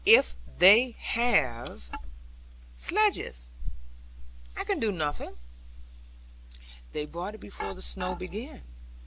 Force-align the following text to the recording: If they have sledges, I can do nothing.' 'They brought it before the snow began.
If 0.03 0.35
they 0.57 0.95
have 0.97 1.91
sledges, 2.75 3.51
I 4.57 4.63
can 4.63 4.79
do 4.79 4.91
nothing.' 4.91 5.37
'They 6.91 7.05
brought 7.05 7.35
it 7.35 7.39
before 7.39 7.75
the 7.75 7.83
snow 7.83 8.15
began. 8.15 8.63